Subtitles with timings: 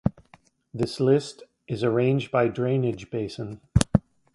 [0.73, 3.61] This list is arranged by drainage basin.